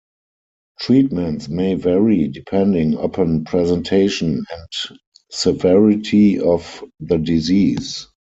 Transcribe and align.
Treatments 0.79 1.47
may 1.47 1.75
vary 1.75 2.27
depending 2.27 2.95
upon 2.95 3.43
presentation 3.45 4.43
and 4.51 4.97
severity 5.29 6.39
of 6.39 6.83
the 6.99 7.19
disease. 7.19 8.07